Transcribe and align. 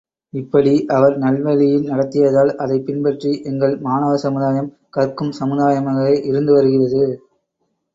இப்படி 0.33 0.85
அவர் 0.87 1.17
நல்வழியில் 1.17 1.85
நடத்தியதால், 1.85 2.55
அதைப் 2.55 2.85
பின்பற்றி 2.85 3.43
எங்கள் 3.43 3.79
மாணவ 3.79 4.17
சமுதாயம் 4.17 4.73
கற்கும் 4.89 5.33
சமுதாயமாகவே 5.39 6.15
இருந்து 6.25 6.53
வருகிறது. 6.53 7.03